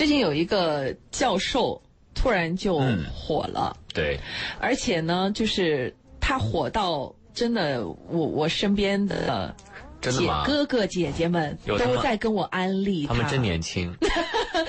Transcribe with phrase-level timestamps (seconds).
[0.00, 1.78] 最近有一个教授
[2.14, 2.80] 突然就
[3.14, 4.18] 火了，对，
[4.58, 9.54] 而且呢，就是他火到真的，我我身边的
[10.00, 10.10] 姐？
[10.46, 13.94] 哥哥姐姐们都在跟我安利他们真年轻，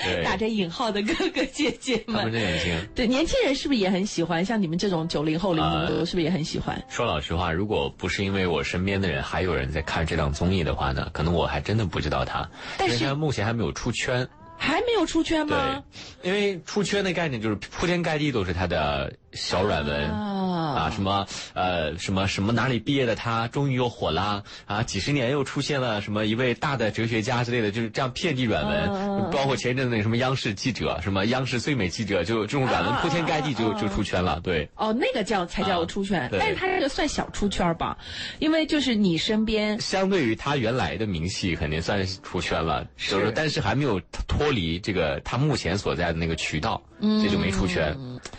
[0.04, 2.32] 对，打着引号的哥哥姐姐们他们们。
[2.34, 2.88] 真年轻。
[2.94, 4.44] 对，年轻人是不是也很喜欢？
[4.44, 6.78] 像你们这种九零后、零零后，是不是也很喜欢？
[6.90, 12.46] 说老实话，如果不是因为我身边的人还有人在看这档综艺的话呢，可能我还真的不知道他，
[12.76, 14.28] 但是他目前还没有出圈。
[14.62, 15.82] 还没有出圈对吗？，
[16.22, 20.08] 因为出圈的概念就是铺天盖地都是他的小软文。
[20.10, 20.51] 啊，
[20.90, 24.82] 什么呃，什么什么哪里毕业的他终于又火啦啊！
[24.82, 34.40] 几十年又出现了什么一位大的哲学家之类的，就是这样遍地软文，嗯包括前一阵子那什么央视记者，什么央视最美记者，就这种软文铺天盖地就就出圈了。
[34.42, 37.96] 对，哦，那个叫才叫出圈，啊但是他这个算小出圈吧，
[38.38, 47.94] 因为就是你身边相对于他原来的名气，肯定算是出圈了，就是但是还没有脱离这个他目前所在的那个渠道，这就没出圈。
[47.94, 48.30] 对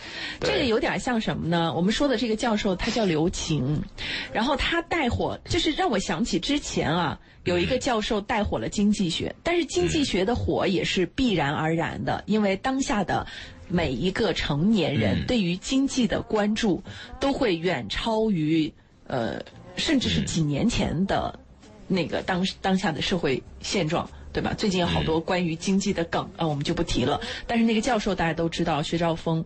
[0.43, 1.73] 这个有点像什么呢？
[1.73, 3.81] 我们说的这个教授他叫刘擎，
[4.31, 13.25] 然后他带火，就是让我想起之前啊有一个教授带火了经济学，但是经济学的火也是必然而然的，因为当下的。
[13.69, 16.83] 每一个成年人嗯对于经济的关注
[17.19, 18.71] 都会远超于
[19.07, 19.41] 呃，
[19.77, 21.39] 甚至是几年前的
[21.87, 24.53] 那个当当下的社会现状，对吧？
[24.57, 27.21] 最近有好多关于经济的梗啊、我们就不提了。
[27.45, 29.45] 但是那个教授大家都知道，薛兆丰，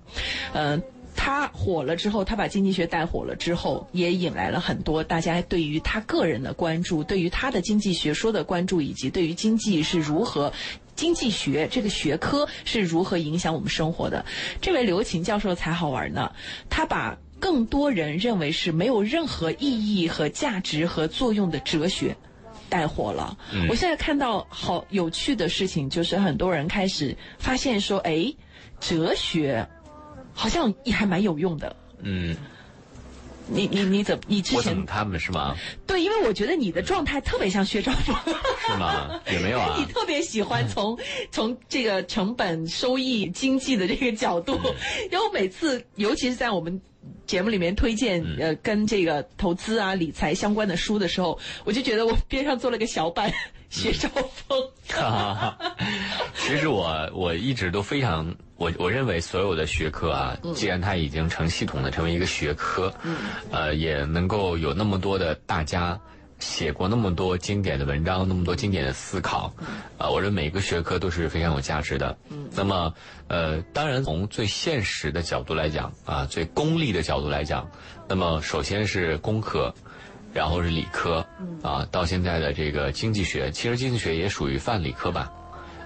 [0.53, 0.81] 呃，
[1.15, 10.53] 他火了之后，他把经济学带火了之后，也引来了很多大家对于他个人的关注，对于他的经济学说的关注，以及对于经济是如何。
[10.95, 14.25] 经济学这个学科是如何影响我们生活的？
[14.59, 16.31] 这位刘擎教授才好玩呢，
[16.71, 22.17] 他把更多人认为是没有任何意义和价值和作用的哲学
[22.69, 23.37] 带火了。
[23.69, 28.33] 我现在看到好有趣的事情，就是很多人开始发现说，哎，
[28.79, 29.67] 哲学
[30.33, 31.75] 好像也还蛮有用的。
[32.01, 32.35] 嗯，
[33.47, 34.23] 你你你怎么？
[34.27, 35.55] 你之前他们是吗？
[35.85, 38.15] 对，因为我觉得你的状态特别像薛兆丰。
[38.67, 39.19] 是吗？
[39.31, 39.85] 也没有啊 你。
[39.85, 40.97] 特别喜欢从
[41.31, 44.59] 从这个成本、收益、经济的这个角度，
[45.09, 46.79] 然后每次，尤其是在我们
[47.25, 53.31] 节目里面推荐呃跟这个投资啊、理财相关的书的时候，我就觉得我边上坐了个小板
[53.69, 54.61] 薛兆丰。
[54.89, 55.75] 哈哈哈。
[56.35, 62.93] 其实我我一直都非常，我我认为所有的学科啊，既然它已经成系统的成为一个学科，
[63.51, 65.99] 呃，也能够有那么多的大家
[66.39, 69.53] 写过那么多经典的文章，那么多经典的思考，
[69.97, 72.17] 啊、我认为每个学科都是非常有价值的。
[72.53, 72.93] 那么，
[73.27, 77.69] 呃，当然从最现实的角度来讲啊，最功利的角度来讲，
[78.07, 79.73] 那么首先是工科。
[80.33, 81.25] 然后是理科，
[81.63, 85.31] 啊，到现在的这个经济学，其实经济学也属于泛理科吧，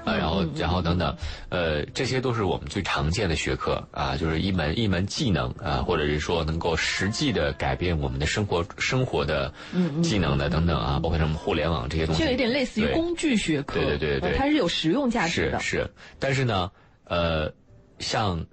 [0.04, 1.16] 啊，然后然后等等，
[1.50, 9.54] 呃，这些都是我们最常见的学科啊，就是一门一门技能啊，或者是说能够实际的改变我们的生活生活的
[10.02, 14.32] 技能的等等啊，包括什么互联网这些东西，这有点类似于工具学科，对对对对。
[14.32, 15.60] 呃它是有实用价值的。
[15.60, 16.72] 是是，但是呢，
[17.06, 17.52] 呃，
[18.00, 18.44] 像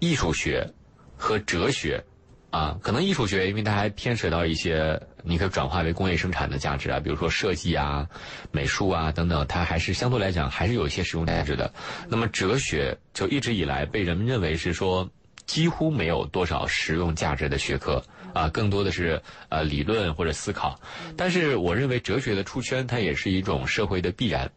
[0.00, 0.68] 艺术学
[1.16, 2.02] 和哲学
[2.50, 8.08] 啊，可能艺术学因为它还牵扯到一些你可以转化为工业生产的价值啊，比如说设计啊、
[8.50, 11.72] 美术啊等等，它还是相对来讲还是有一些实用价值的。
[12.08, 15.08] 那么哲学就一直以来被人们认为是说。
[15.46, 18.00] 几乎没有多少实用价值的学科
[18.32, 20.78] 啊，更多的是呃理论或者思考。
[21.16, 24.48] 但是我认为哲学的出圈，它也是一种社会的必然。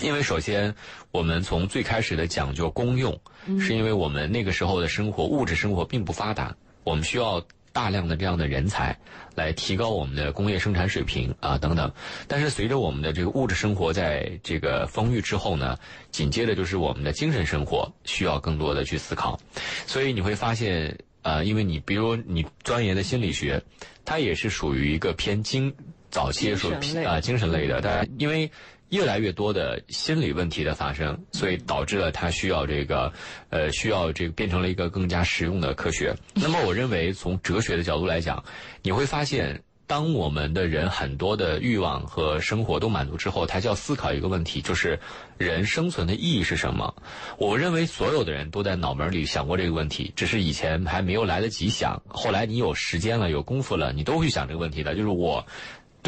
[0.00, 0.72] 因为首先，
[1.10, 3.20] 我们从最开始的讲究公用，
[3.58, 6.54] 是因为我们那个时候的生活物质生活并不发达，
[6.88, 8.96] 我们需要大量的这样的人才
[9.34, 11.92] 来提高我们的工业生产水平啊等等。
[12.26, 15.76] 但是随着我们的这个物质生活在这个丰裕之后呢，
[16.10, 19.38] 紧接着就是我们的精神生活需要更多的去思考，
[19.86, 20.96] 所以你会发现。
[21.22, 23.60] 呃，因为你比如你钻研的心理学，
[24.04, 25.74] 它也是属于一个偏精
[26.10, 28.50] 早期属于啊、精神类的，但因为
[28.90, 33.12] 越来越多的心理问题的发生，所以导致了它需要这个
[33.50, 36.14] 呃需要这个变成了一个更加实用的科学。
[36.34, 38.42] 那么我认为从哲学的角度来讲，
[38.82, 39.62] 你会发现。
[39.88, 45.00] 当我们的人很多的欲望和生活都满足之后，他就要思考一个问题，就是
[45.38, 46.94] 人生存的意义是什么？
[47.38, 54.94] 我认为所有的人都在脑门里想过这个问题，只是以前还没有来得及想，后来你有时间了，有功夫了，你都会想这个问题的。
[54.94, 55.42] 就是我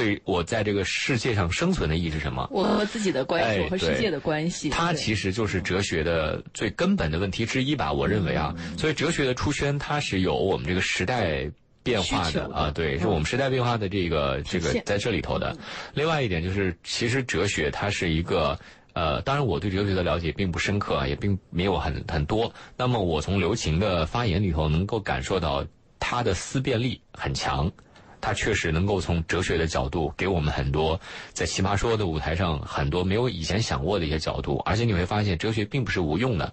[0.00, 2.48] 对我在这个世界上生存的意义是什么？
[2.50, 8.54] 我和自己的关系，和世界的关系，它其实就是哲学的最根本的问题之一吧，我认为啊。
[8.56, 11.50] 嗯所以哲学的出圈，它是有我们这个时代。
[11.82, 15.56] 变化的的啊，对，是我们时代变化的这个这个在这里头的。
[15.94, 18.56] 另外一点就是，其实哲学它是一个
[18.92, 22.52] 呃，当然我对哲学的了解并不深刻啊，也并没有很很多。
[22.76, 25.64] 那么我从刘擎的发言里头能够感受到
[25.98, 27.72] 他的思辨力很强，
[28.20, 31.00] 他确实能够从哲学的角度给我们很多
[31.32, 36.52] 在奇葩说的舞台上很多没有以前想过的一些角度，而且你会发现哲学并不是无用的，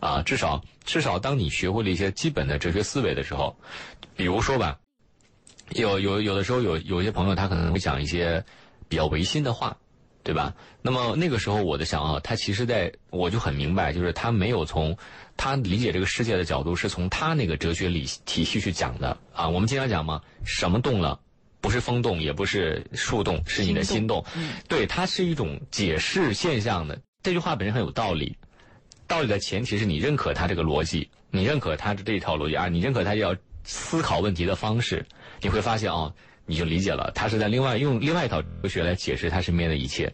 [0.00, 3.56] 啊，至少至少当你学会了一些基本的哲学思维的时候，
[4.16, 4.78] 比如说吧，
[5.70, 8.44] 有有有的时候有有些朋友他可能会讲一些
[8.88, 9.76] 比较违心的话。
[10.28, 10.54] 对吧？
[10.82, 14.94] 那么那个时候，我的想啊，他其实在我就很明白，就是他没有从
[15.38, 19.48] 他理解这个世界的角度，是从他那个哲学理体系去讲的啊。
[19.48, 21.18] 我们经常讲嘛，什么动了，
[21.62, 24.22] 不是风动，也不是树动，是你的心动。
[24.68, 27.00] 对，它是一种解释现象的。
[27.22, 28.36] 这句话本身很有道理，
[29.06, 33.34] 道理的前提是你认可他这个逻辑，你认可他的这一套逻辑啊，你认可他要
[33.64, 35.06] 思考问题的方式，
[35.40, 36.12] 你会发现啊。
[36.48, 40.12] 你就理解了，他是在另外用另外一套哲学来解释他身边的一切，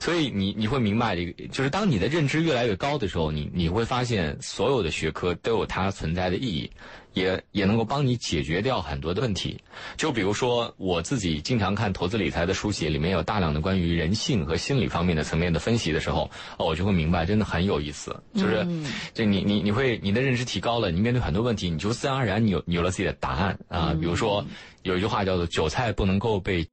[0.00, 6.68] 所以你你会明白这个，就是当你的认知越来越高的时候，你你会发现所有的学科都有它存在的意义。
[7.16, 9.58] 也也能够帮你解决掉很多的问题，
[9.96, 18.14] 就比如说我自己经常看投资理财的书写，里面有大量的关于人性和心理方面的层面的分析的时候，哦，我就会明白，真的很有意思。
[18.34, 18.66] 就是，
[19.14, 23.96] 就你你你会你的认知提高了，你面对很多问题，你就自然而然你有你有了自己的答案啊。
[23.98, 24.44] 比如说
[24.86, 26.66] 有一句话叫做“韭菜不能够被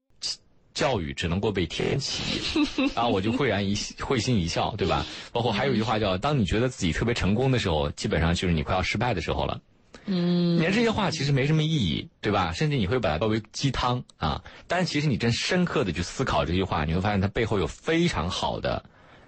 [0.73, 2.39] 教育，只能够被天启
[2.95, 5.05] ”，然后我就会然一会心一笑，对吧？
[5.31, 9.59] 包括还有一句话叫“当你觉得自己特别成功的时候，基本上就是你快要失败的时候了”。
[10.05, 12.51] 嗯，你看这些话其实没什么意义，对吧？
[12.51, 14.43] 甚至你会把它包为鸡汤啊。
[14.67, 18.83] 但是其实你真深刻的去思考这句话，你会发现它背后有非常好的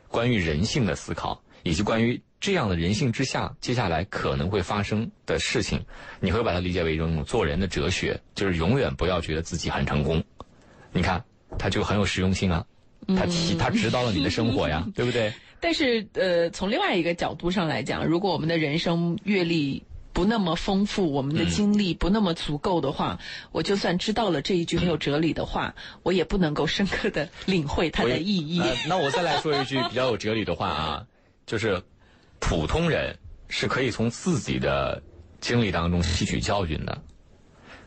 [0.10, 5.84] 关于人性的思考，以及关于这样的人性之下接下来可能会发生的事情。
[6.20, 10.24] 你会把它理解为一种做人的哲学，就是永远不要觉得自己很成功。
[10.94, 11.24] 你看，
[11.58, 12.64] 他就很有实用性啊，
[13.18, 15.34] 它提他指导了你的生活呀， 对不对？
[15.60, 19.84] 但是呃，从另外一个角度上来讲，如果我们的人生阅历，
[20.14, 23.20] 不那么丰富，我们的经历不那么足够的话，
[23.52, 25.74] 我就算知道了这一句很有哲理的话，
[26.04, 28.62] 我也不能够深刻的领会它的意义。
[28.88, 31.06] 那我再来说一句比较有哲理的话啊，
[31.46, 31.82] 就是
[32.40, 33.18] 普通人
[33.50, 35.02] 是可以从自己的
[35.40, 37.04] 经历当中吸取教训的，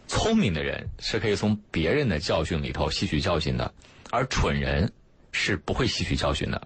[0.07, 3.73] 聪明的人是可以从别人的教训里头吸取教训的，
[4.11, 4.93] 而蠢人
[5.33, 6.61] 是不会吸取教训的。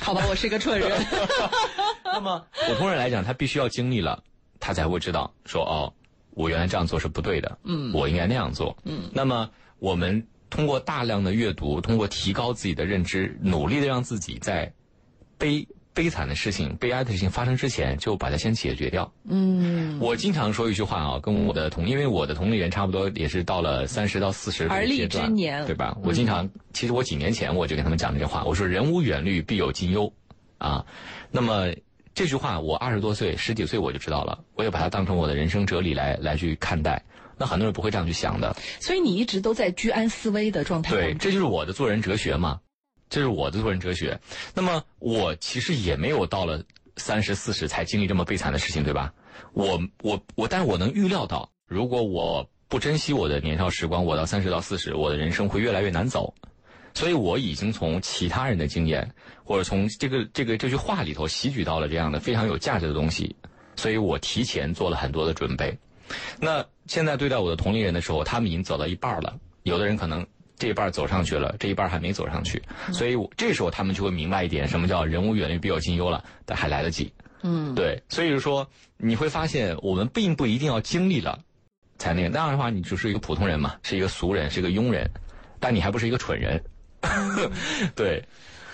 [0.00, 0.90] 好吧，我是个蠢人。
[2.04, 4.22] 那么普通人来讲，他必须要经历了。
[4.60, 5.94] 他才会知道，说哦，
[6.30, 9.08] 我原来这样做是不对的，嗯，我应该那样做，嗯。
[9.12, 9.48] 那么
[9.78, 14.72] 我们通过大量的阅读，通过提高自己的认知，努力的让自己在
[15.38, 15.66] 悲
[15.98, 19.12] 悲惨的事情、悲哀的事情发生之前，就把它先解决掉。
[19.28, 19.98] 嗯。
[19.98, 25.98] 我经常说一句话啊，跟我的同，因为我的同龄人差不多也是到了三十到四十而立之年，对吧？
[26.04, 30.12] 我经常，其实我几年前我就跟他们讲这句话，我说人无远虑，必有近忧，
[30.58, 30.86] 啊，
[31.32, 31.66] 那么。
[32.14, 37.00] 这句话我二十多岁、十几岁我就知道了，我也把它当成我的人生哲理来来去看待。
[37.36, 38.56] 那很多人不会这样去想的。
[38.80, 40.90] 所以你一直都在居安思危的状态。
[40.92, 42.58] 对，这就是我的做人哲学嘛，
[43.08, 44.18] 这是我的做人哲学。
[44.54, 46.62] 那么我其实也没有到了
[46.96, 49.12] 三十四十才经历这么悲惨的事情，对吧？
[49.52, 56.34] 我我我，但是我能预料到，如果我不珍惜我的年少时光，我到三十到四十，我的人生会越来越难走。
[56.94, 59.08] 所以我已经从其他人的经验，
[59.44, 63.36] 或者从这个这个这句话里头吸取到了这样的非常有价值的东西，
[63.76, 65.78] 所以我提前做了很多的准备。
[66.40, 70.26] 那现在对待我的同龄人的时候，他们已经走到一半了，有的人可能
[70.58, 72.62] 这一半走上去了，这一半还没走上去，
[72.92, 77.12] 所以这时候他们就会明白一点，什么叫人无远虑，必有近忧了，但还来得及。
[77.42, 81.38] 嗯，对，所以说你会发现，我们并不一定要经历了
[81.96, 85.08] 才那个，那样的话，你就是一个普通人嘛，是一个俗人，是一个庸人，
[85.60, 86.60] 但你还不是一个蠢人。
[87.94, 88.24] 对，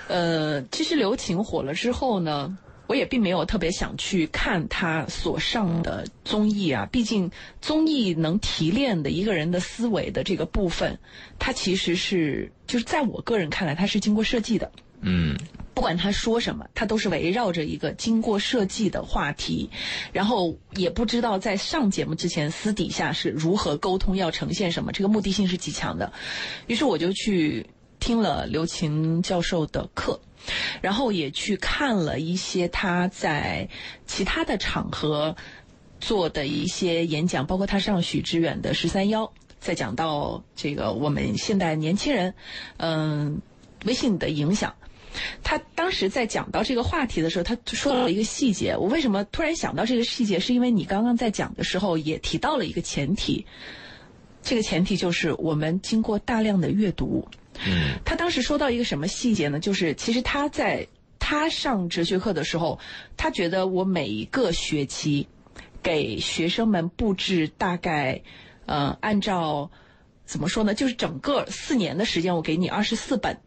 [0.08, 6.86] 呃，其实刘擎火了之后呢，我也并没有特别想去看他所上的综艺啊。
[6.92, 10.98] 毕竟综艺能提炼的一个人的思维的这个部分，
[11.38, 14.70] 它其实是就是在我个人看来，它是经过设计的。
[15.06, 15.36] 嗯，
[15.74, 19.68] 不管他说什么，他都是围绕着一个经过设计的话题，
[20.12, 26.12] 然后也不知道在上节目之前私底下是如何沟通，要呈现什么，这个目的性是极强的。
[26.66, 27.66] 于是我就去。
[28.04, 30.20] 听了刘擎教授的课，
[30.82, 33.66] 然后也去看了一些他在
[34.06, 35.34] 其他的场合
[36.00, 42.34] 做的一些演讲，包括他上许知远的十三幺，在讲到这个我们现代年轻人，
[42.76, 43.40] 嗯，
[43.86, 44.74] 微信的影响。
[45.42, 48.76] 他当时在讲到这个话题的时候，他说到了一个细节。
[48.76, 50.38] 我为什么突然想到这个细节？
[50.38, 53.46] 是因为你刚刚在讲的时候也提到了一个前提，
[54.42, 57.26] 这个前提就是我们经过大量的阅读。
[57.66, 59.60] 嗯他当时说到一个什么细节呢？
[59.60, 60.86] 就是其实他在
[61.18, 62.78] 他上哲学课的时候，
[63.16, 65.26] 他觉得我每一个学期
[65.82, 68.22] 给学生们布置大概，
[68.66, 69.70] 呃，按照
[70.24, 70.74] 怎么说呢？
[70.74, 73.38] 就是整个四年的时间，我给你二十四本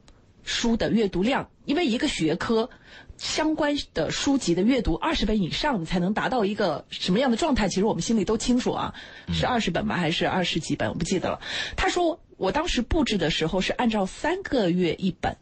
[0.43, 2.69] 书的阅读量，因为一个学科
[3.17, 7.67] 相关的书籍的阅读二十本以上，你才能达到一个什么样的状态？
[7.67, 8.93] 其实我们心里都清楚啊，
[9.33, 9.97] 是二十本吗？
[9.97, 10.89] 还是二十几本？
[10.89, 11.39] 我不记得了。
[11.75, 15.35] 他说我当时布置的时候是按照三个月一本。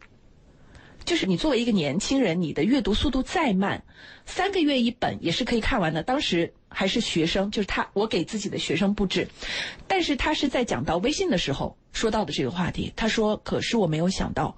[1.04, 3.84] 就是你作为一个年轻人，你的阅读速度再慢，
[4.24, 6.02] 三个月一本也是可以看完的。
[6.02, 9.28] 当时还是学生，就是他，我给自己的学生布置，
[9.86, 12.92] 但是他是在讲到微信的时候说到的这个话题。
[12.96, 14.56] 他说：“可是我没有想到，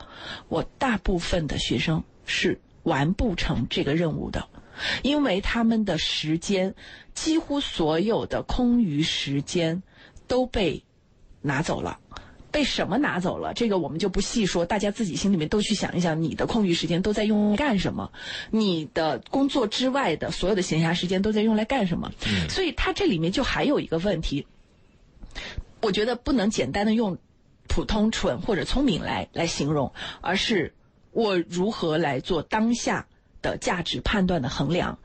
[0.48, 4.48] 我大部分的学生是完不成这个任务的，
[5.02, 6.74] 因为他们的时间，
[7.12, 9.82] 几乎所有的空余时间
[10.26, 10.82] 都被
[11.42, 12.00] 拿走了。”
[12.58, 13.54] 被什么拿走了？
[13.54, 18.10] 这个我们就不细说，大家自己心里面都去想一想，你的空余时间都在用干什么？
[18.50, 22.10] 你的工作之外的所有的闲暇时间都在用来干什么？
[22.26, 24.44] 嗯所以它这里面就还有一个问题，
[25.80, 27.16] 我觉得不能简单的用
[27.68, 30.74] 普通、蠢或者聪明来来形容，而是
[31.12, 33.06] 我如何来做当下
[33.40, 34.98] 的价值判断的衡量。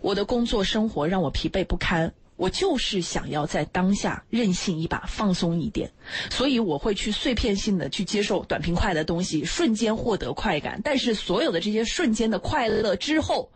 [0.00, 2.14] 我的工作生活让我疲惫不堪。
[2.36, 5.90] 我就是想要在当下任性一把，放松一点，
[6.30, 10.80] 所以我会去碎片性的去接受短平快的东西，瞬间获得快感。
[10.82, 13.50] 但是所有的这些瞬间的快乐之后，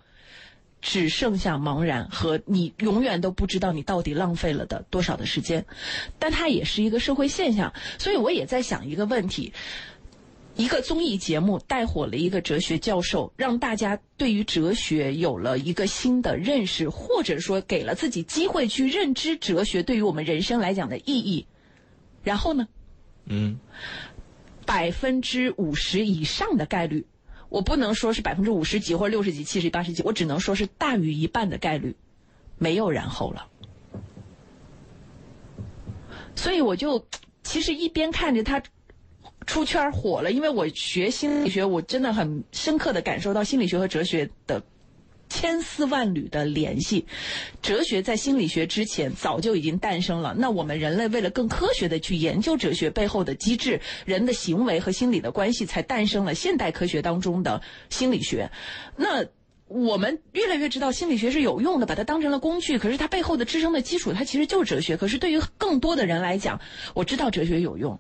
[0.81, 5.67] 只剩下茫然和你永远都不知道你到底浪费了的多少的时间。
[6.21, 9.53] 但它也是一个社会现象，所以我也在想一个问题。
[10.59, 21.47] 一个综艺节目带火了一个哲学教授，让大家对于哲学有了一个新的认识，或者说给了自己机会去认知哲学对于我们人生来讲的意义。
[22.25, 22.67] 然后呢，
[23.27, 23.61] 嗯
[24.67, 27.07] 百分之五十以上的概率，
[27.51, 31.95] 我不能说是百分之五十几或者六十几、七十、八十几，我只能说是大于一半的概率，
[32.59, 33.47] 没有然后了。
[36.35, 37.07] 所以我就
[37.45, 38.61] 其实一边看着他。
[39.49, 44.63] 出圈火了，因为我学心理学，我真的很深刻的感受到心理学和哲学的
[45.31, 47.07] 千丝万缕的联系。
[47.63, 58.51] 哲学在心理学之前早就已经诞生了，那我们人类为了更科学的去研究哲学背后的机制、人的行为和心理的关系，才诞生了现代科学当中的心理学。
[58.97, 59.25] 那
[59.67, 62.79] 我们越来越知道心理学是有用的，把它当成了工具。
[62.79, 64.99] 可是它背后的支撑的基础，它其实就是哲学。
[64.99, 66.61] 可是对于更多的人来讲，
[66.93, 67.99] 我知道哲学有用。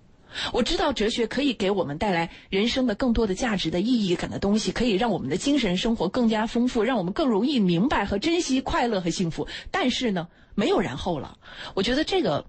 [0.52, 9.46] 我知道哲学可以给我们带来人生的更多的价值的意义感的东西，可以让我们的精神生活更加丰富，让我们更容易明白和珍惜快乐和幸福。
[9.70, 11.36] 但是呢，没有然后了。
[11.74, 12.44] 我觉得这个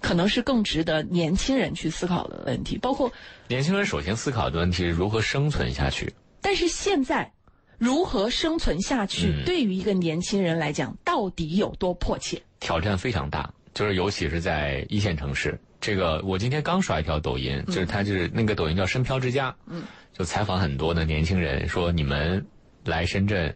[0.00, 3.10] 可能是更值得年轻人去思考的问题，包括
[3.48, 6.12] 年轻人首先思考的问题是如何生存下去。
[6.40, 7.32] 但是现在
[7.78, 12.40] 如何生存下去，嗯对于一个年轻人来讲，到底有多迫切？
[12.60, 15.58] 挑战非常大，就是尤其是在一线城市。
[15.80, 19.82] 这个我今天刚刷一条抖音，就是他就是那个抖音叫“深漂之家”，嗯，
[20.12, 22.44] 就采访很多的年轻人，说你们
[22.84, 23.54] 来深圳，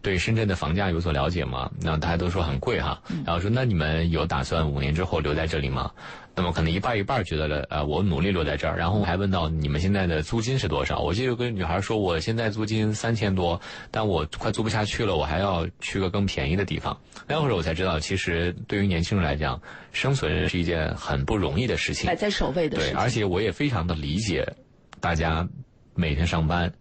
[0.00, 1.70] 对深圳的房价有所了解吗？
[1.80, 5.90] 那大家都说很贵哈，然后说那你们有打算五年之后留在这里吗？
[6.34, 8.76] 那么可能一半一半觉得了，呃，我努力留在这儿。
[8.76, 11.00] 然后还问到你们现在的租金是多少？
[11.00, 16.96] 我记得有个女孩说，我现在租金三千多，但我快租不下去了，我还要去个更便宜的地方。
[17.26, 19.60] 那会儿我才知道，其实对于年轻人来讲，
[19.92, 22.14] 生存是一件很不容易的事情摆。
[22.14, 22.94] 在首位的事，情。
[22.94, 24.46] 对而且我也非常的理解
[25.00, 25.48] 大家
[25.96, 26.72] 每天上班，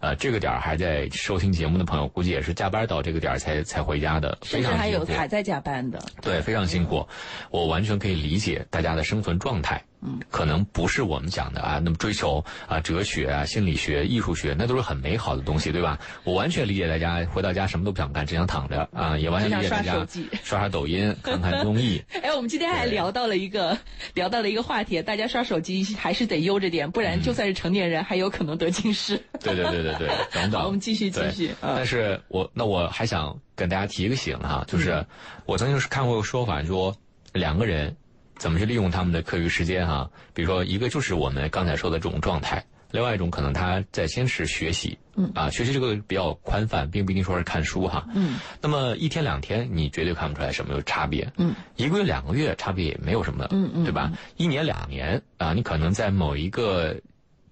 [0.00, 5.10] 呃，这个点儿还在收听节目的朋友，估计也是加班到这个点儿才才回家的，非常辛苦。
[5.10, 6.00] 有还在加班的。
[6.22, 7.06] 对，非常辛苦，
[7.50, 9.82] 我完全可以理解大家的生存状态。
[10.00, 15.98] 嗯，可能不是我们讲的啊，那么追求啊哲学啊、心理学、艺术学，那都是很美好的东西，对吧？
[16.24, 20.06] 我完全理解大家回到家什么都不想干，只想躺着啊，也完全理解大家刷
[20.42, 22.02] 刷刷抖音、看看综艺。
[22.22, 23.76] 哎，我们今天还对聊到了一个
[24.14, 29.16] 聊到了一个话题，大家刷手机还是得悠着点，不然就算是成年人，还有可能得近视。
[29.40, 30.60] 对对对对对，等等。
[30.62, 31.50] 好，我们继续继对续。
[31.60, 35.04] 嗯但是我那我还想跟大家提一个醒哈，就是
[35.44, 36.94] 我曾经是看过一个说法，说
[37.32, 37.96] 两个人
[38.38, 45.30] 怎么去利用他们的课余时间哈，比如说一个就是我们刚才说的这种状态，另外一种可能他在先是学习，嗯。
[45.34, 48.38] 啊，学习这个比较宽泛，并不一定说是看书哈，嗯。
[48.62, 54.12] 那么一天两天你绝对看不出来什么有差别，嗯，一个月两个月差别也没有什么，嗯嗯对吧？
[54.36, 56.96] 一年两年啊，你可能在某一个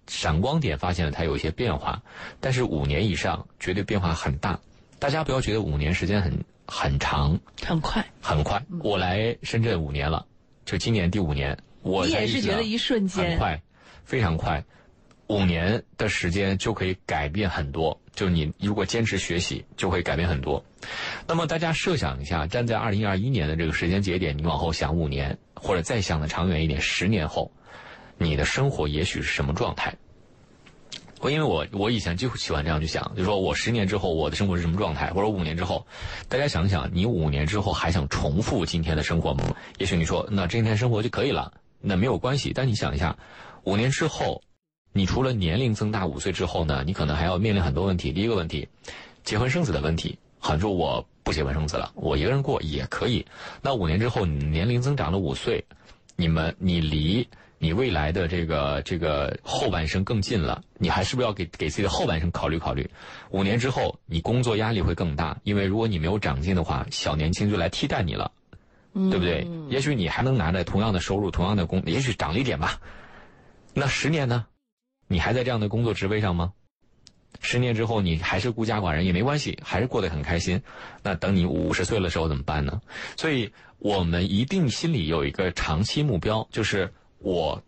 [0.06, 2.00] 闪光点发现了它有一些变化，
[2.40, 4.58] 但是五年以上绝对变化很大。
[4.98, 6.32] 大家不要觉得五年时间很
[6.66, 7.38] 很长。
[7.62, 8.80] 很快，很快，嗯。
[8.82, 10.24] 我来深圳五年了，
[10.66, 13.38] 就今年第五年，我也是觉得一瞬间很间。
[13.38, 13.62] 快。
[14.04, 14.64] 非常快，
[15.26, 18.00] 五年的时间就可以改变很多。
[18.14, 20.64] 就你如果坚持学习，就会改变很多。
[21.26, 27.50] 那么大家设想一下，站在二零二一年的这个时间节点，你往后想五年，或者再想的长远一点，十年后，
[28.16, 29.92] 你的生活也许是什么状态？
[31.20, 35.86] 我因为我我以前就喜欢这样去想，就说我十年之后我的生活是什么状态，或者五年之后，
[36.28, 39.44] 大家想想，你五年之后还想重复今天的生活吗？
[39.78, 42.52] 也许你说那今天生活就可以了，那没有关系。
[42.54, 43.16] 但你想一下，
[43.64, 44.42] 五年之后。
[44.92, 48.12] 你除了年龄增大五岁之后呢，你可能还要面临很多问题。
[48.12, 48.66] 第一个问题，
[49.24, 50.18] 结婚生子的问题。
[50.38, 53.26] 很多我不结婚生子了，我一个人过也可以。
[53.60, 55.62] 那五年之后，你年龄增长了五岁，
[56.16, 62.88] 你们你离你未来的这个这个后半生更近了，你还是不是要给给自己的后半生考虑考虑？
[63.30, 68.30] 五年之后，你工作压力会更大，因为如果你没有长进的话，小年轻就来替代你了，
[68.92, 69.46] 对不对？
[69.70, 72.80] 也许你还能拿着同样的收入，同样的工，也许涨了一点吧。
[73.72, 74.46] 那十年呢？
[75.08, 76.52] 你还在这样的工作职位上吗？
[77.40, 80.60] 十年之后你还是孤家寡人也没关系，还是过得很开心。
[81.02, 82.80] 那等你五十岁的时候怎么办呢？
[83.16, 87.62] 所以我们一定心里有一个长期目标，就是我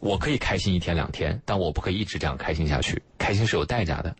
[0.00, 3.02] 我可以开心一天两天，但我不可以一直这样开心下去。
[3.18, 4.14] 开心是有代价的。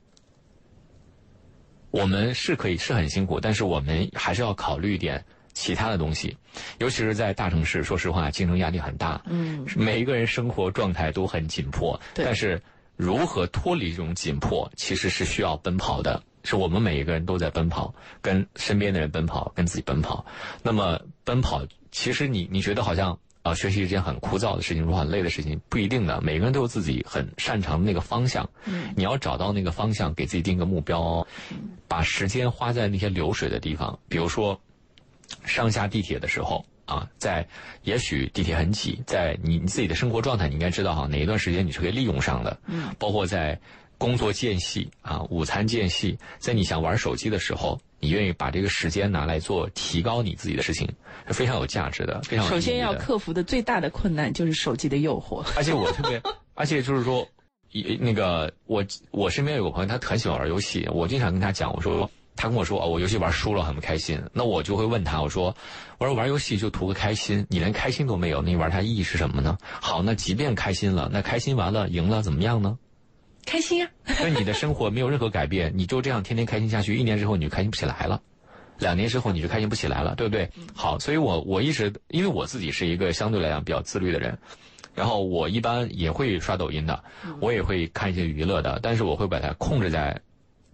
[1.90, 5.24] 我们是可以是很辛苦，但是我们还是要考虑一点。
[5.58, 6.36] 其他的东西，
[6.76, 9.18] 尤其是在大城市，说实话，竞争压力很大。
[9.24, 11.98] 嗯，每一个人生活状态都很紧迫。
[12.12, 12.60] 但是，
[12.94, 16.22] 如何脱离这种紧迫，其实是需要奔跑的。
[16.44, 20.26] 是我们每一个人都在奔跑，跟身边的人奔跑，跟自己奔跑。
[20.62, 26.20] 那么，奔跑，其实你你觉得好像啊，学习一件很枯燥的事情，说很累的事情，不一定的。
[26.20, 28.48] 每个人都有自己很擅长的那个方向。
[28.64, 31.26] 嗯，你要找到那个方向，给自己定个目标，
[31.86, 34.58] 把时间花在那些流水的地方，比如说。
[35.44, 37.44] 上下地铁的时候啊，在
[37.82, 42.56] 也许地铁很挤，在你你自己的生活状态，你应该知道哈，哪一段时间你是可以利用上的。
[42.66, 43.58] 嗯，包括在
[43.98, 50.88] 工作间隙啊，午餐间隙，在你想玩手机的时候，你愿意把这个时间拿来做提高你自己的事情，
[51.26, 52.46] 是非常有价值的，非常。
[52.48, 55.44] 首先要克服的最大的困难就是手机的诱惑。
[55.56, 56.20] 而且我特别，
[56.54, 57.26] 而且就是说，
[57.72, 62.10] 一那个我我身边有个朋友，他很喜欢玩游戏，我经常跟他讲，我说。
[62.38, 65.56] 他跟我说：“哦，我游戏玩输了，很不开心。”那我就会问他：“我说，
[65.96, 72.76] 我说玩游戏就图个开心，你连开心都没有，那你玩它意义是什么呢？”好，那即便开心了，那开心完了赢了怎么样呢？
[73.46, 73.90] 开心啊！
[74.20, 78.20] 那你的生活没有任何改变， 你就这样天天开心下去，一年之后你就开心不起来了，
[78.78, 80.50] 两年之后你就开心不起来了，对不对？
[80.74, 84.36] 好，所以我我一直因为我自己是一个相对来讲比较自律的人，
[84.94, 87.02] 然后我一般也会刷抖音的，
[87.40, 90.20] 我也会看一些娱乐的，但是我会把它控制在。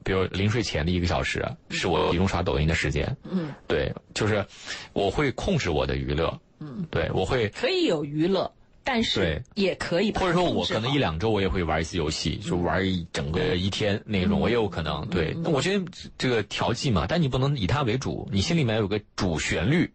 [0.04, 3.16] 比如临睡前的一个小时是我集中刷抖音的时间。
[3.22, 4.44] 嗯，对，就是
[4.92, 6.40] 我会控制我的娱乐。
[6.58, 8.52] 嗯，对，我会可以有娱乐。
[8.84, 15.06] 但是也可以，或者说我可能一两周我也会玩一次游戏，就玩一整个一天那种，我也有可能。
[15.08, 15.84] 对，那我觉得
[16.18, 19.88] 这个调剂嘛，但你不能以它为主，你心里面有个主旋律，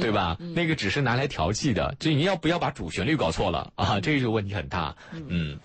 [0.00, 0.38] 对吧？
[0.54, 3.98] 那个只是拿来调剂的，所以你要不要把主旋律搞错了啊？
[4.00, 4.94] 这个问题很大。
[5.28, 5.58] 嗯，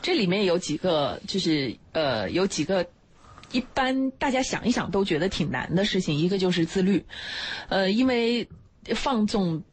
[0.00, 2.86] 这里面有几个，就是呃，有几个
[3.50, 7.04] 一般大家想一想都觉得挺难的事情，一个就是自律，
[7.68, 8.48] 呃，因为
[8.94, 9.64] 放纵。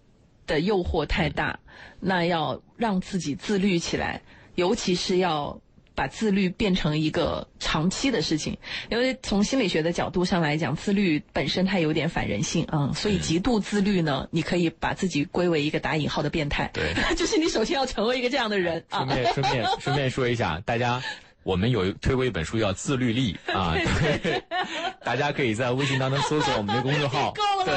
[0.47, 1.59] 的诱惑太大，
[1.99, 4.21] 那要让自己自律起来，
[4.55, 5.59] 尤其是要
[5.95, 8.57] 把自律变成一个长期的事情。
[8.89, 16.69] 因为从心理学的角度上来讲，自律本身它有点反人性啊，所以极度自律呢，你可以把自己归为一个打引号的变态。
[16.73, 19.05] 对， 就是你首先要成为一个这样的人啊。
[19.05, 21.01] 顺便顺便 顺便说一下，大家，
[21.43, 23.75] 我们有推过一本书叫《自律力》啊，
[24.21, 24.43] 对
[25.05, 27.33] 大家可以在微信当中搜索我们的公众号，
[27.65, 27.75] 对，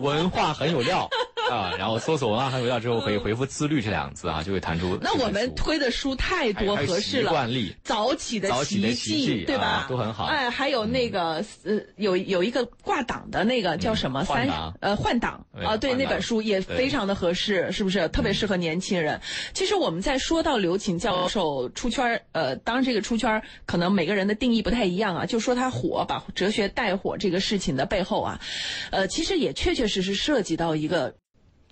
[0.00, 1.08] 文化很有料。
[1.50, 4.98] 啊，然后搜索“文化很有料”之后，可以回复“自律”这两个字啊，就会弹出。
[5.02, 9.86] 那我们推的书太多合适了，惯例早起的奇迹，对吧？
[9.88, 10.26] 都很好。
[10.26, 14.48] 哎，还有那个呃，有有一个挂档的那个叫什么三
[14.80, 18.08] 呃换档啊，对，那本书也非常的合适，是不是？
[18.08, 19.20] 特别适合年轻人。
[19.52, 25.26] 其实我们在说到刘擎教授出圈呃，当然这个出圈可能每个人的定义不太一样啊。
[25.26, 28.40] 就说他火，把哲学带火这个事情的背后啊，
[28.90, 31.14] 呃，其实也确确实实涉及到一个。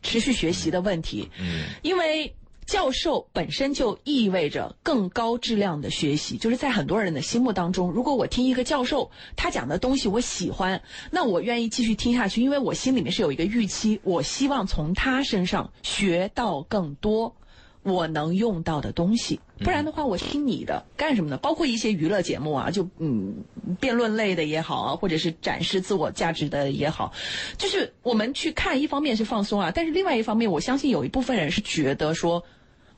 [0.03, 2.35] 持续学习的问题，嗯，因为
[2.67, 17.35] 教授本身就意味着更高质量的学习，就是在很多人的心目当中，如果我听一个教授他讲的东西我喜欢，那我愿意继续听下去，因为我心里面是有一个预期，我希望从他身上学到更多。
[17.83, 21.37] 我能用到的东西，不然的话，我听你的干什么呢？
[21.39, 23.35] 包括一些娱乐节目啊，就嗯，
[23.81, 27.13] 辩论类的也好啊，或者是展示自我价值的也好，
[27.57, 32.45] 就是我们去看，一方面是放松啊，但是另外一方面，我相信有一部分人是觉得说，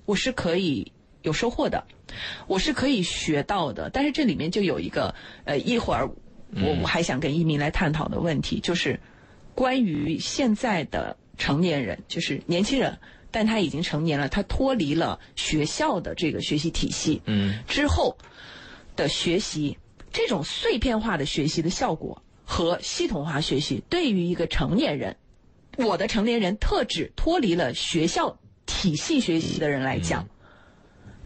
[0.06, 0.90] 我是可以
[1.22, 1.84] 有收获的，
[2.48, 3.90] 我是可以学到的。
[3.90, 5.14] 但是这里面就有一个
[5.44, 6.08] 呃，一会儿
[6.56, 8.98] 我我还想跟一鸣来探讨的问题，就是
[9.54, 12.98] 关于现在的成年人，就是年轻人，
[13.30, 18.16] 但他已经成年了，他脱离了学校的这个学习体系，嗯，之后
[18.96, 19.78] 的学习，
[20.12, 25.16] 这种碎片化的学习的效果和系统化学习，对于一个成年人，
[25.76, 30.28] 我的成年人特指脱离了学校体系学习的人来讲，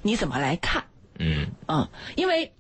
[0.03, 0.85] 你怎么来看？
[1.19, 1.49] 嗯。
[1.67, 2.53] 嗯，因为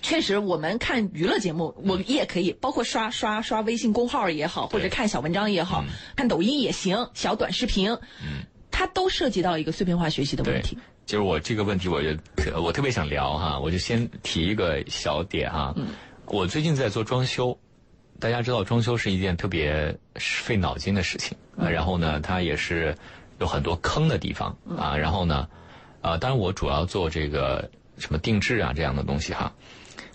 [0.00, 5.84] 确实我们看娱乐节目，我们也可以，包括刷刷刷微信公号也好，或者看小文章也好，
[6.16, 7.90] 看抖音也行，小短视频，
[8.22, 8.44] 嗯，
[8.76, 12.10] 它都涉及到一个碎片化学习的问题。，就是我这个问题，我就
[12.60, 15.72] 我特别想聊哈，我就先提一个小点哈。
[15.76, 15.86] 嗯
[16.26, 17.56] 我最近在做装修，
[18.18, 22.96] 大家知道装修是一件特别费脑筋的事情，嗯呃然后呢，它也是
[23.38, 24.96] 有很多坑的地方嗯啊。
[24.96, 25.46] 然后呢，
[26.00, 29.52] 啊，当然我主要做这个什么定制啊这样的东西哈。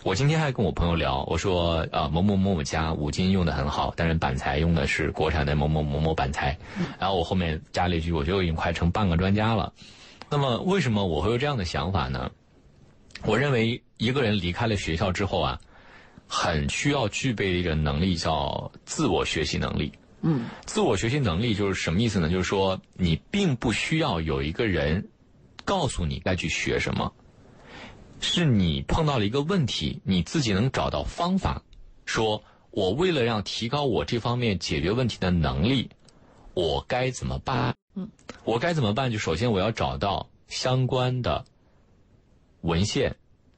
[0.02, 6.58] 我今天还跟我朋友聊，我说啊某某某某家五金用的很好，但是板材用的是国产的某某某某板材，
[6.98, 9.72] 然后我后面加了一句，我觉得我已经快成半个专家了。
[10.30, 12.32] 那么为什么我会有这样的想法呢？
[13.26, 15.60] 我认为一个人离开了学校之后啊，
[16.28, 19.92] 很需要具备的一个能力叫自我学习能力。
[20.22, 22.30] 嗯自我学习能力就是什么意思呢？
[22.30, 25.06] 就是说你并不需要有一个人
[25.66, 27.12] 告诉你该去学什么，
[28.22, 31.62] 是你碰到了一个问题，你自己能找到方法，
[32.06, 35.90] 说我为了让提高我这方面解决问题的能力，
[36.54, 37.76] 我该怎么办？
[37.96, 38.10] 嗯，
[38.44, 39.12] 我该怎么办？
[39.12, 41.46] 就首先我要找到相关的
[42.62, 43.16] 文献、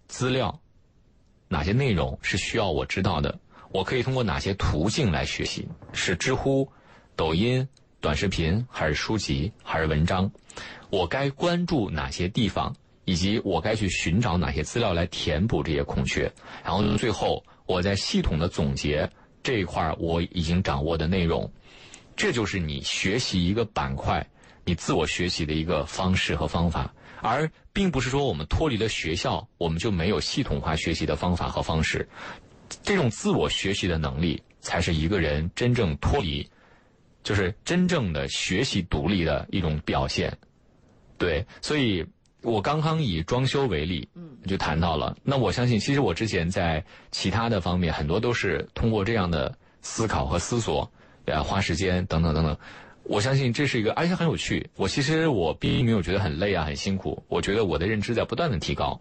[0.07, 0.59] 资料，
[1.47, 3.39] 哪些内容是需要我知道的？
[3.71, 5.67] 我可以通过哪些途径来学习？
[5.93, 6.71] 是知乎、
[7.15, 7.67] 抖音、
[7.99, 10.31] 短视频，还是书籍，还是文章？
[10.89, 12.75] 我该关注哪些地方，
[13.11, 16.31] 以及我该去寻找哪些资料来填补这些空缺？
[16.63, 19.09] 然后最后，我再系统的总结
[19.43, 21.51] 这一块我已经掌握的内容。
[22.15, 24.25] 这就是你学习一个板块，
[24.63, 32.07] 你自我学习的一个方式和方法，而并不是说我们脱离了学校，我们就没有系统化学习的方法和方式。
[32.81, 36.49] 这种自我学习的能力，才是一个人真正脱离，
[37.23, 40.31] 就是真正的学习独立的一种表现。
[41.17, 42.05] 对，所以
[42.41, 45.15] 我刚刚以装修为例，嗯，就谈到了。
[45.23, 50.91] 那我相信，其实我之前在其他的方面，很多都是通过这样的思考和思索，
[51.25, 52.57] 呃，花时间等等等等。
[53.03, 54.69] 我相信这是一个，而且很有趣。
[54.75, 57.21] 我其实我并没有觉得很累啊，很辛苦。
[57.27, 58.99] 我觉得我的认知在不断的提高，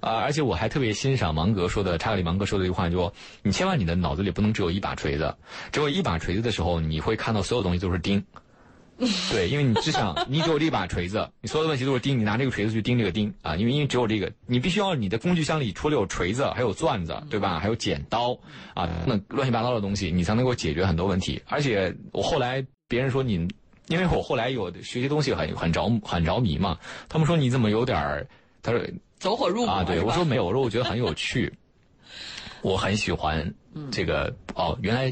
[0.00, 5.34] 啊、而且我还特别欣赏芒格说的，查理芒格说的一句话，就说你千万你的脑子里不能只有一把锤子，
[5.70, 8.24] 只有一把锤子的时候，你会看到所有东西都是钉。
[9.32, 17.58] 对，因为你只想你只有这一把锤子，你所有的问题都是钉，你拿这个锤子去钉这个钉啊，因为因为只有这个，你必须要你的工具箱里除了有锤子，还有钻子，对吧？
[17.58, 18.38] 还有剪刀
[18.74, 21.42] 啊，那乱七八糟的东西，你才能够解决很多问题。
[21.48, 23.48] 而且我后来别人说你，
[23.88, 26.78] 因为我后来有学习东西很很着很着迷嘛，
[27.08, 28.26] 他们说你怎么有点儿，
[28.62, 28.80] 他说
[29.18, 31.52] 走火入魔啊，对我说没有，我说我觉得很有趣，
[32.60, 33.52] 我很喜欢
[33.90, 35.04] 这个哦，原来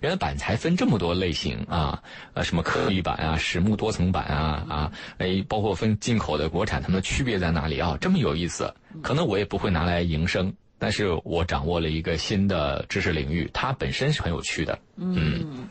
[0.00, 2.02] 原来板材分这么多类型啊，
[2.34, 7.96] 呃，什么颗粒板啊、实木多层板啊啊，哎，包括分进口的、国产，它们的区别在哪里啊？
[8.00, 10.52] 这么有意思，可能我也不会拿来营生。
[10.82, 14.78] 但是我掌握了一个新的知识领域，它本身是很有趣的。
[14.96, 15.68] 嗯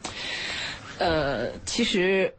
[0.99, 2.31] 呃，其实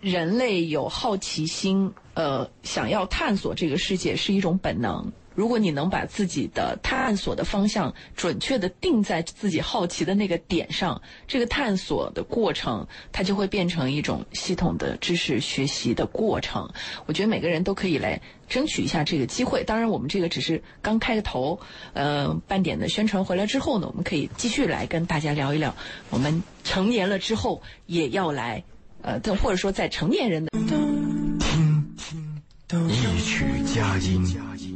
[0.00, 5.12] 人类有好奇心，呃，想要探索这个世界是一种本能。
[5.36, 16.68] 如果你能把自己的探索的方向准确的定在自己好奇的那个点上，这个探索的过程，它就会变成一种系统的知识学习的过程。
[17.04, 19.62] 我觉得每个人都可以来争取一下这个机会。
[19.62, 21.60] 当然，我们这个只是刚开个头，
[21.92, 25.76] 呃，半点的宣传回来之后呢，我们可以继续来跟大家聊一聊，
[26.08, 28.64] 我们成年了之后也要来，
[29.02, 32.42] 呃，或者说在成年人的听听。
[32.88, 34.75] 一曲佳音佳音，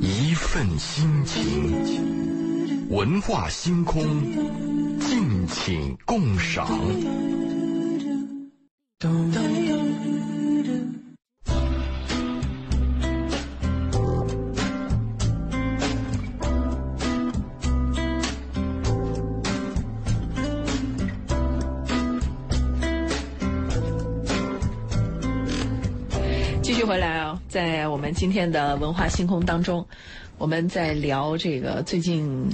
[0.00, 4.02] 一份心情，文化星空，
[4.98, 6.66] 敬请共赏。
[26.86, 29.86] 回来啊，在我们今天的文化星空当中，
[30.36, 32.46] 我们在聊这个最近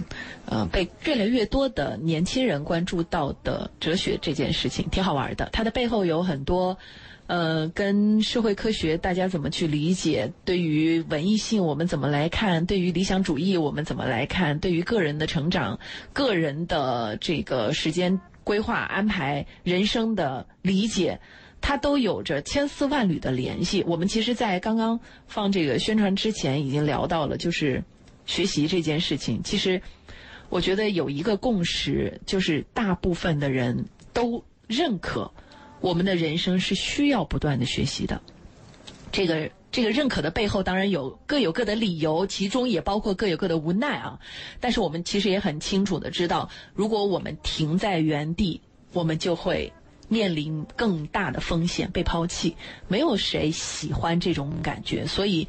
[0.46, 5.48] 呃被越来越多的年轻人关注到的哲学这件事情，挺好玩的。
[5.52, 6.78] 它的背后有很多
[7.26, 10.32] 呃，跟社会科学大家怎么去理解？
[10.44, 12.66] 对于文艺性我们怎么来看？
[12.66, 14.60] 对于理想主义我们怎么来看？
[14.60, 15.80] 对于个人的成长、
[16.12, 21.20] 个人的这个时间规划安排、人生的理解，
[21.60, 23.84] 它都有着千丝万缕的联系。
[23.86, 27.82] 我们其实，在刚刚放这个宣传之前，已经聊到了，就是
[28.26, 29.42] 学习这件事情。
[29.42, 29.80] 其实，
[30.48, 35.30] 我觉得有一个共识，就是大部分的人都认可。
[35.80, 38.20] 我们的人生是需要不断的学习的，
[39.10, 44.18] 这个这个认可的背后当然有各有各的理由，其中也包括各有各的无奈啊。
[44.60, 48.60] 但是我们其实也很清楚的知道，如果我们停在原地，
[48.92, 49.72] 我们就会
[50.10, 52.54] 面临更大的风险被抛弃。
[52.86, 55.48] 没有谁喜欢这种感觉，所以。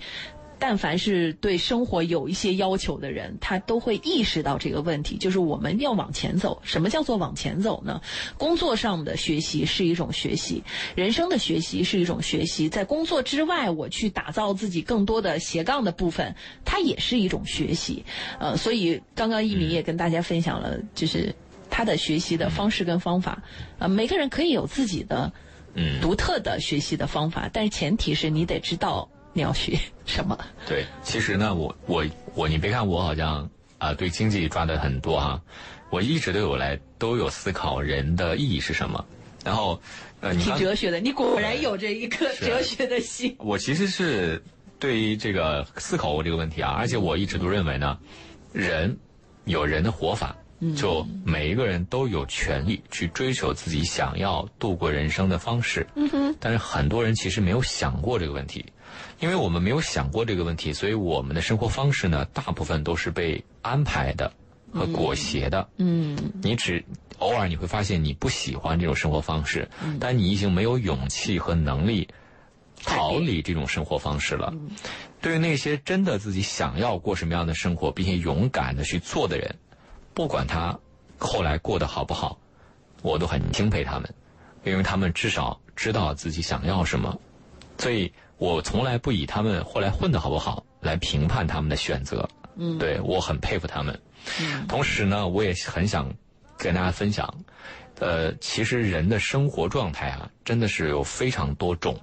[0.63, 6.61] 但凡是对生活有一些要求的人，他都会意识到这个问题，就是我们要往前走。
[6.63, 7.99] 什么叫做往前走呢？
[8.37, 12.69] 工作上的学习是一种学习，人生的学习是一种学习。
[12.69, 18.05] 在工作之外，我去打造自己更多的斜杠的部分，它也是一种学习。
[18.39, 21.33] 呃，所以刚刚一鸣也跟大家分享了，就是
[21.71, 23.41] 他的学习的方式跟方法。
[23.79, 25.33] 呃，每个人可以有自己的
[25.73, 29.09] 嗯独特的学习的方法，但是前提是你得知道。
[29.33, 30.37] 你要学什么？
[30.67, 32.05] 对，其实呢，我我
[32.35, 35.41] 我，你别看我好像啊，对经济抓的很多哈，
[35.89, 39.05] 我一直都有来都有思考人的意义是什么。
[39.45, 39.81] 然后，
[40.19, 43.33] 呃，挺哲学的，你果然有着一颗哲学的心。
[43.39, 44.43] 我其实是
[44.77, 47.97] 对于这个思考过这个问题啊，而且我一直都认为呢，
[48.51, 48.99] 人
[49.45, 50.35] 有人的活法，
[50.75, 55.87] 就每一个人都有权利去追求自己想要度过人生的方式。
[55.95, 56.35] 嗯哼。
[56.39, 58.65] 但是很多人其实没有想过这个问题。
[59.21, 64.33] 因为我们没有想过这个问题，所以我们的生活方式呢，大部分都是被安排的
[64.73, 65.69] 和裹挟的。
[65.77, 66.83] 嗯，你只
[67.19, 69.69] 偶尔你会发现你不喜欢这种生活方式，
[69.99, 72.07] 但你已经没有勇气和能力
[72.83, 74.53] 逃离这种生活方式了。
[75.21, 79.55] 对于那些真的自己想要过什么样的生活，并且勇敢的去做的人，
[80.13, 80.77] 不管他
[81.17, 82.37] 后来过得好不好，
[83.01, 84.13] 我都很钦佩他们，
[84.63, 87.19] 因为他们至少知道自己想要什么，
[87.77, 88.11] 所以。
[88.41, 94.01] 我从来不以他们后来混的好不好来评判他们的选择，嗯，对我很佩服他们。
[94.41, 96.11] 嗯，同时呢，我也很想
[96.57, 97.31] 跟大家分享，
[97.99, 101.95] 呃，其实人的生活状态啊，真的是有非常多种。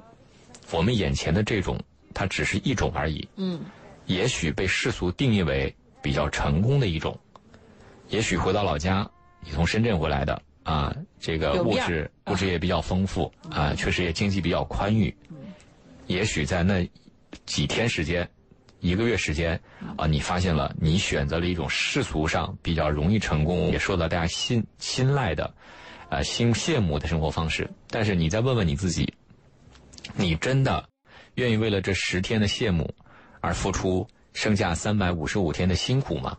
[0.70, 1.76] 我们眼前的这种，
[2.14, 3.28] 它只是一种而已。
[3.34, 3.58] 嗯，
[4.06, 7.18] 也许被世俗定义为比较成功的一种，
[8.08, 9.08] 也许回到老家，
[9.40, 15.14] 你从深圳回来的啊，这个物质物质也比较丰富啊，确实也经济比较宽裕。
[16.06, 16.88] 也许在那
[17.44, 18.26] 几天时间，
[18.80, 19.60] 一个月时间，
[19.96, 25.52] 啊，你发现了你选择了一种世俗上比较容易成功，也受到大家信信赖的，
[26.08, 27.68] 呃，心羡慕的生活方式。
[27.90, 29.12] 但是你再问问你自己，
[30.16, 30.88] 你真的
[31.34, 32.94] 愿意为了这十天的羡慕
[33.42, 36.36] 而付出剩下三百五十五天的辛苦吗？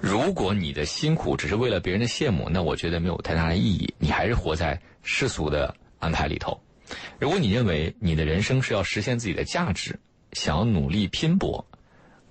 [0.00, 3.92] 如果你的辛苦只是为了别人的羡慕，那我觉得没有太大的意义。
[3.98, 6.58] 你还是活在世俗的安排里头。
[7.18, 9.98] 如果你认为你的人生是要实现自己的价值，
[10.32, 11.64] 想要努力拼搏，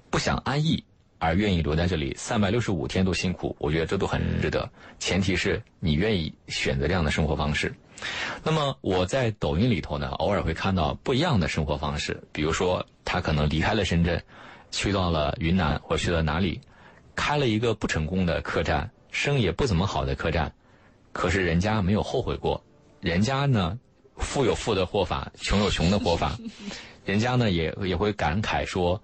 [0.10, 0.84] 不想安逸
[1.20, 4.70] 而愿意留在这里三百六十五天都辛苦，我觉得这都很值得。
[4.98, 7.74] 前提是你愿意选择这样的生活方式。
[8.44, 14.24] 那么我在抖音里头呢，偶尔会看到不一样的生活方式，比如说他可能离开了深圳，
[14.72, 16.62] 去到了云南或去了哪里，
[17.18, 20.50] 开了一个不成功的客栈，生意也不怎么好的客栈，
[21.12, 22.64] 可是人家没有后悔过，
[23.02, 23.78] 人家呢。
[24.20, 26.36] 富有富的活法，穷有穷的活法，
[27.06, 29.00] 人家呢也也会感慨说，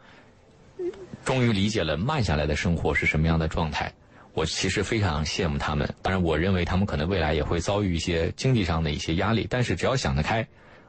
[1.24, 3.94] 终于理解了慢下来的生活是什么样的状态。
[4.34, 10.44] 我其实非常羡慕他们，当然我认为他们可能未来也会遭遇一些经济上的一些压力，但是只要想得开，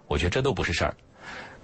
[0.06, 0.96] 我觉得这都不是事儿。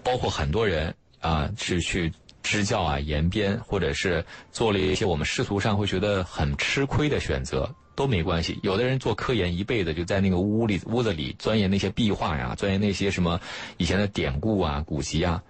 [0.03, 2.13] 包括很多人啊，是去
[2.51, 7.73] 支教啊、延边，或者是做了一些我们世俗上会觉得很吃亏的选择。
[7.97, 8.59] 都没关系。
[8.63, 13.39] 有的人做科研一辈子，就在那个屋里屋子里钻研那些壁画呀，钻研那些什么
[13.77, 15.43] 以前的典故啊、古籍啊，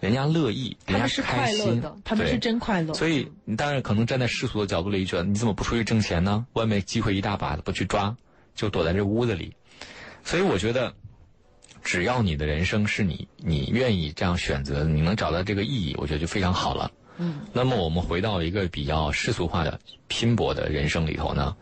[0.00, 2.92] 人家乐意，人家是快乐的，他们是真快乐。
[2.94, 6.44] 所以你当然可能站在世俗的角度里觉得，你怎么不出去挣钱呢？
[6.54, 8.16] 外面机会一大把，不去抓，
[8.56, 9.54] 就躲在这屋子里。
[10.24, 10.92] 所以我觉得，
[11.84, 16.90] 只要你的人生是你你愿意这样选择，你能找到这个意义，我觉得就非常好了。
[17.18, 17.42] 嗯。
[17.52, 21.54] 那么我们回到一个比较世俗化的拼搏的人生里头呢？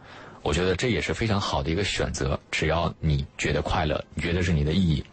[0.43, 5.05] 我觉得这也是非常好的一个选择，只要你觉得快乐，你觉得是你的意义。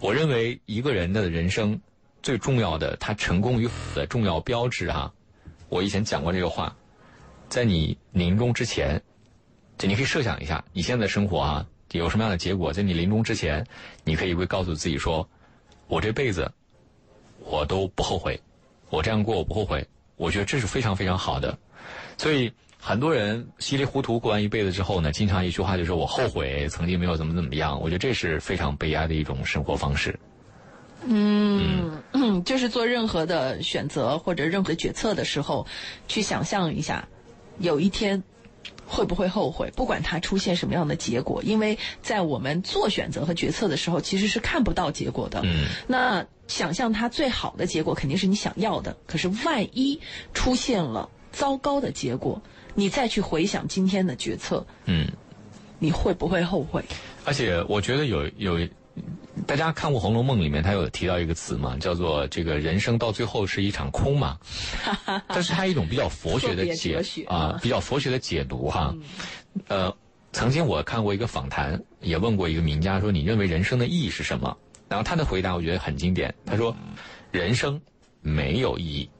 [0.00, 1.80] 我认为一个人的人生
[2.20, 5.12] 最重要的，他成功与否的重要标志啊，
[5.68, 6.74] 我以前讲过这个话，
[7.48, 9.00] 在你临终之前，
[9.78, 11.66] 就你可以设想一下，你现在的生活啊，
[11.98, 13.66] 有什么样的结果，在你临终之前，
[14.04, 15.28] 你可以会告诉自己说
[15.88, 16.52] ：“我这辈子
[17.44, 18.40] 我都不后悔，
[18.90, 21.58] 我这样过我不后悔。”我觉得这是非常非常好的。
[22.16, 27.80] 所以很多人稀里糊涂过完一辈子之后呢，经常一句话就是“我后悔曾经没有怎么怎么样”。
[27.82, 30.18] 我觉得这是非常悲哀的一种生活方式。
[31.04, 35.66] 嗯嗯，就是做任何的选择或者任何决策的时候，
[36.06, 37.08] 去想象一下，
[37.58, 38.22] 有一天
[38.92, 39.70] 会不会后悔？
[39.74, 45.40] 不管它出现什么样的结果，因为在我们做选择和决策的时候，其实是看不到结果的。
[45.44, 49.98] 嗯，那想象它最好的结果肯定是你想要的，可是万一
[50.34, 52.42] 出现了糟糕的结果，
[52.74, 55.08] 你再去回想今天的决策，嗯，
[55.78, 56.84] 你会不会后悔？
[57.24, 58.68] 而且我觉得有有。
[59.46, 64.38] 大家看过《红楼梦》里面，他有提到一个词嘛，叫做这个人生到最后是一场空嘛。
[65.28, 68.94] 但是他一种比较佛学的解啊，比较佛学的解读哈。
[69.68, 69.92] 呃，
[70.32, 74.56] 曾经我看过一个访谈，也问过一个名家说：“你认为人生的意义是什么？”
[74.88, 76.74] 然后他的回答我觉得很经典，他说
[77.32, 77.80] ：“人生
[78.20, 79.10] 没有意义，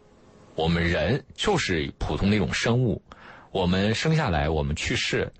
[0.54, 3.02] 我们人就是普通的一种生物，
[3.50, 5.30] 我们生下来，我们去世。”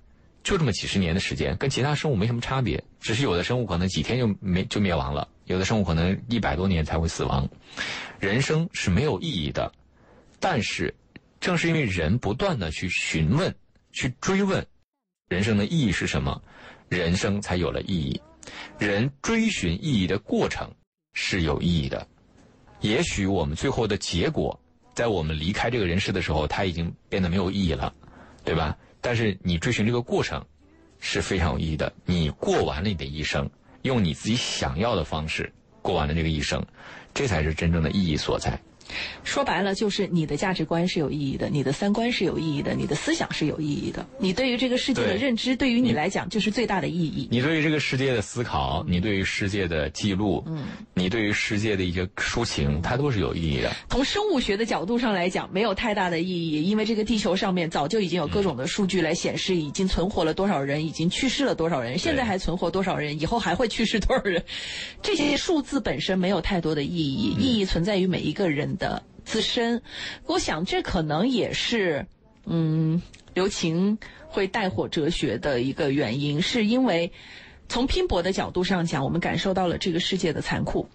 [0.43, 7.47] 就这么几十年的时间，跟其他生物没什么差别，只是有的生物可能几天就没就灭亡了，有的生物可能一百多年才会死亡。
[8.19, 9.71] 人生是没有意义的，
[10.41, 10.93] 但是
[11.39, 13.53] 正是因为人不断的去询问、
[13.93, 14.65] 去追问，
[15.29, 16.41] 人生的意义是什么，
[16.89, 18.21] 人生才有了意义。
[18.77, 20.69] 人追寻意义的过程
[21.13, 22.05] 是有意义的。
[22.81, 24.59] 也许我们最后的结果，
[24.93, 27.93] 在我们离开这个人世的时候，它已经变得没有意义了，
[28.43, 28.77] 对吧？
[29.03, 30.43] 但是你追寻这个过程
[31.01, 31.91] 是非常有意义的。
[32.05, 33.49] 你过完了你的一生，
[33.81, 36.65] 用你自己想要的方式过完了这个一生，
[37.13, 38.57] 这才是真正的意义所在。
[39.23, 44.05] 说白了，就是你的价值观是有意义的，你的三观是有意义的，你的思想是有意义的。
[44.19, 47.27] 你对于这个世界的认知，对于你来讲就是最大的意义。
[47.31, 53.71] 你对于这个世界的思考，你对于世界的记录，嗯，你对于世界的一些抒情，它都是有意义的。
[53.89, 64.43] 从生物学的角度上来讲，没有太大的意义，因为这个地球上面早就已经有各种的数据来显示，已经存活了多少人，已经去世了多少人，现在还存活多少人，以后还会去世多少人。
[65.01, 69.03] 这些数字本身没有太多的意义，意义存在于每一个人的。
[69.25, 69.81] 自身，
[70.25, 72.07] 我想这可能也是，
[72.45, 73.01] 嗯，
[73.33, 77.13] 刘擎会带火哲学的一个原因，是因为
[77.69, 80.89] 从拼搏的角度上讲，我们感受到了这个世界的残酷。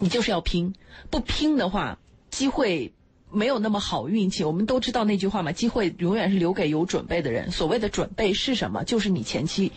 [0.00, 0.74] 你就是要拼，
[1.10, 2.92] 不拼的话，机会
[3.30, 4.42] 没有那么好运气。
[4.42, 7.52] 我们都知道那句话嘛，机会永远是留给有准备的人。
[7.52, 8.82] 所谓的准备是什么？
[8.82, 9.70] 就是你前期。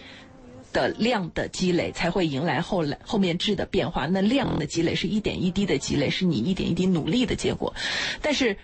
[0.73, 4.05] 的量的积累才会迎来后来后面质的变化。
[4.05, 7.73] 那量的积累是一点一滴的积累，是你一点一滴努力的结果。
[8.21, 8.55] 但是，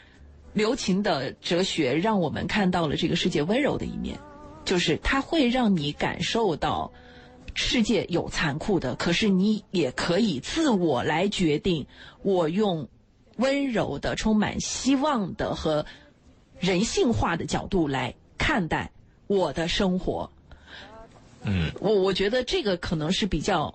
[0.53, 4.17] 刘琴的哲学让我们看到了这个世界温柔的一面，
[4.65, 6.91] 就是它会让你感受到
[7.53, 11.85] 世界有残酷的，可是你也可以自我来决定，
[12.23, 12.87] 我用
[13.37, 15.85] 温柔的、充满希望的和
[16.59, 18.91] 人性化的角度来看待
[19.27, 20.31] 我的生活。
[21.43, 23.73] 嗯，我我觉得这个可能是比较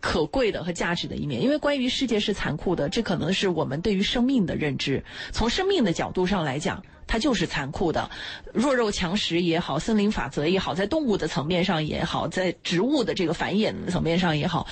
[0.00, 5.02] 可贵的和价值的一面，因为关于世界是残酷的，这可能是我们对于生命的认知。
[5.32, 8.10] 从生命的角度上来讲，它就是残酷的，
[8.52, 14.66] 弱肉强食也好，森林法则也好，在动物的层面上也好，在植物的这个繁衍层面上也好。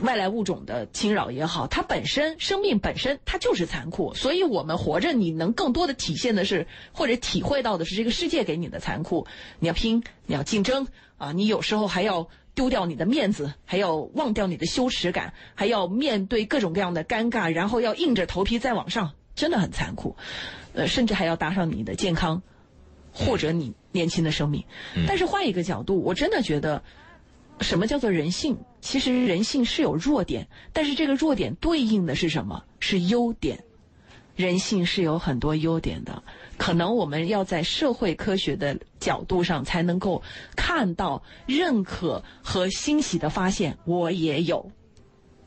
[0.00, 9.26] 外来物种的侵扰也好，它本身生命本身它就是残酷，所以我们活着，你能更多的体现的是或者体会到的是这个世界给你的残酷。
[9.58, 11.32] 你要拼，你要竞争啊！
[11.32, 20.16] 你有时候还要丢掉你的面子，还要忘掉你的羞耻感，还要面对各种各样的尴尬，然后要硬着头皮再往上，真的很残酷。
[20.74, 22.42] 呃，甚至还要搭上你的健康，
[23.12, 24.64] 或者你年轻的生命。
[25.06, 26.82] 但是换一个角度，我真的觉得。
[27.60, 28.58] 什么叫做人性？
[28.84, 32.62] 其实人性是有弱点，但是这个弱点对应的是什么？
[32.80, 33.64] 是优点。
[34.36, 36.22] 人性是有很多优点的，
[36.58, 40.22] 可能我们要在社会科学的角度上才能够
[40.54, 43.78] 看到、认可和欣喜的发现。
[43.86, 44.70] 我也有。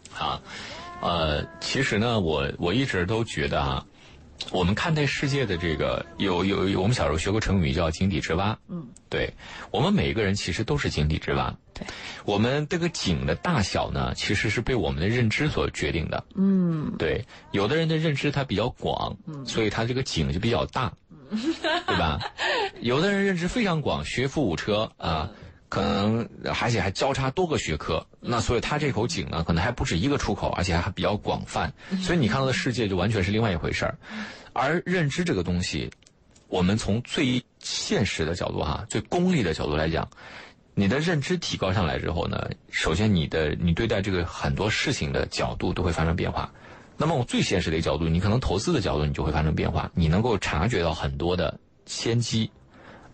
[0.09, 0.41] 好，
[1.01, 3.85] 呃，其实呢，我我一直都觉得啊。
[4.51, 8.57] 我们看待世界的这个有有有，我们小时候学过成语叫井底之蛙。
[8.69, 9.31] 嗯，对，
[9.71, 11.53] 我们每一个人其实都是井底之蛙。
[11.77, 11.85] 对，
[12.25, 16.23] 我们这个井的大小呢，其实是被我们的认知所决定的。
[16.35, 19.15] 嗯，对，有的人的认知他比较广，
[19.45, 20.91] 所以他这个井就比较大，
[21.29, 22.19] 对吧？
[22.81, 25.29] 有的人认知非常广，学富五车啊。
[25.69, 33.97] 可能而且还交叉多个学科，那所以他这口井呢，可能还不止一个出口，而且还比较广泛，所以你看到的世界就完全是另外一回事儿。
[34.53, 35.91] 而认知这个东西，
[36.47, 40.07] 我们从最现实的角度哈，最功利的角度来讲，
[40.79, 46.51] 你的认知提高上来之后呢，首先你的你对待这个很多事情的角度都会发生变化。
[46.97, 52.51] 那么我最现实的一个角度，你可能投资的角度你就会发生变化，你能够察觉到很多的先机，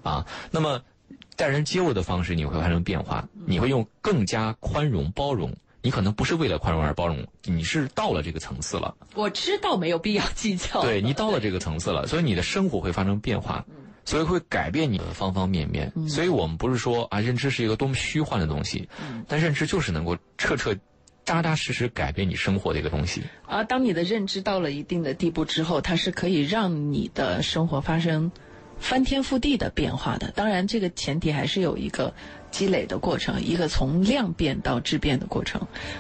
[0.04, 0.82] 啊，那么
[1.38, 5.56] 待人接物的方式你会发生变化，你会用更加宽容包容。
[5.82, 8.94] 你可能不是为了宽容而包容，你是到了这个层次了。
[9.16, 10.82] 我知道没有必要计较。
[10.82, 13.66] 对你到了这个层次了，所以你的生活会发生变化，
[14.06, 15.92] 所以会改变你的方方面面。
[16.08, 18.88] 所以我们不是说啊，认知是一个多么虚幻的东西，
[19.28, 20.76] 但认知就是能够彻彻、
[21.26, 23.24] 扎扎实实改变你生活的一个东西。
[23.46, 28.32] 而当你的认知到了一定的地步之后，它是可以让你的生活发生
[28.80, 30.32] 翻天覆地的变化的。
[30.32, 32.14] 当然，这个前提还是有一个。
[32.54, 35.66] 积累的过程，一个从量变到质变的过程。